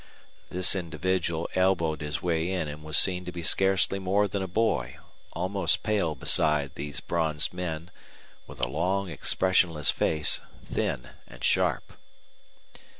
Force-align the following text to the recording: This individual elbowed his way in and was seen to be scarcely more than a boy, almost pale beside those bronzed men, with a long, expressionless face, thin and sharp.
This 0.49 0.75
individual 0.75 1.47
elbowed 1.53 2.01
his 2.01 2.23
way 2.23 2.51
in 2.51 2.67
and 2.67 2.81
was 2.83 2.97
seen 2.97 3.23
to 3.25 3.31
be 3.31 3.43
scarcely 3.43 3.99
more 3.99 4.27
than 4.27 4.41
a 4.41 4.47
boy, 4.47 4.97
almost 5.33 5.83
pale 5.83 6.15
beside 6.15 6.73
those 6.73 7.01
bronzed 7.01 7.53
men, 7.53 7.91
with 8.47 8.59
a 8.59 8.67
long, 8.67 9.09
expressionless 9.11 9.91
face, 9.91 10.41
thin 10.63 11.11
and 11.27 11.43
sharp. 11.43 11.93